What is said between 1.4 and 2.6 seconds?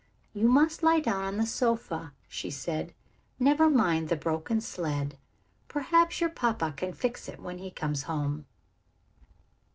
sofa," she